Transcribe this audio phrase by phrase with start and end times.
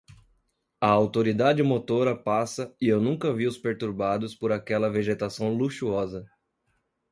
[0.81, 6.27] A autoridade motora passa e eu nunca os vi perturbados por aquela vegetação luxuosa.